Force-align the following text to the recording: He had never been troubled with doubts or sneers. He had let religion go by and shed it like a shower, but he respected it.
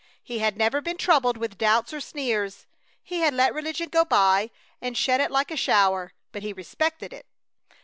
He 0.23 0.39
had 0.39 0.57
never 0.57 0.81
been 0.81 0.97
troubled 0.97 1.37
with 1.37 1.59
doubts 1.59 1.93
or 1.93 2.01
sneers. 2.01 2.65
He 3.03 3.19
had 3.19 3.35
let 3.35 3.53
religion 3.53 3.89
go 3.89 4.03
by 4.03 4.49
and 4.81 4.97
shed 4.97 5.21
it 5.21 5.29
like 5.29 5.51
a 5.51 5.55
shower, 5.55 6.13
but 6.31 6.41
he 6.41 6.53
respected 6.53 7.13
it. 7.13 7.27